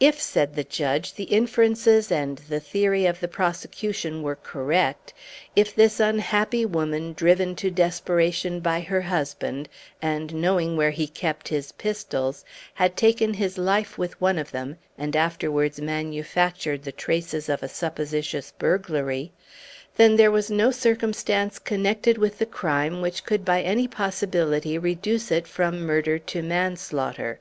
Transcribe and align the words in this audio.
If, 0.00 0.18
said 0.22 0.54
the 0.54 0.64
judge, 0.64 1.12
the 1.12 1.24
inferences 1.24 2.10
and 2.10 2.40
theory 2.40 3.04
of 3.04 3.20
the 3.20 3.28
prosecution 3.28 4.22
were 4.22 4.36
correct; 4.36 5.12
if 5.54 5.74
this 5.74 6.00
unhappy 6.00 6.64
woman, 6.64 7.12
driven 7.12 7.54
to 7.56 7.70
desperation 7.70 8.60
by 8.60 8.80
her 8.80 9.02
husband, 9.02 9.68
and 10.00 10.32
knowing 10.36 10.78
where 10.78 10.92
he 10.92 11.06
kept 11.06 11.48
his 11.48 11.72
pistols, 11.72 12.42
had 12.72 12.96
taken 12.96 13.34
his 13.34 13.58
life 13.58 13.98
with 13.98 14.18
one 14.18 14.38
of 14.38 14.50
them, 14.50 14.78
and 14.96 15.14
afterwards 15.14 15.78
manufactured 15.78 16.82
the 16.84 16.90
traces 16.90 17.50
of 17.50 17.62
a 17.62 17.68
supposititious 17.68 18.52
burglary; 18.58 19.30
then 19.98 20.16
there 20.16 20.30
was 20.30 20.50
no 20.50 20.70
circumstance 20.70 21.58
connected 21.58 22.16
with 22.16 22.38
the 22.38 22.46
crime 22.46 23.02
which 23.02 23.26
could 23.26 23.44
by 23.44 23.60
any 23.60 23.86
possibility 23.86 24.78
reduce 24.78 25.30
it 25.30 25.46
from 25.46 25.80
murder 25.82 26.18
to 26.18 26.40
manslaughter. 26.40 27.40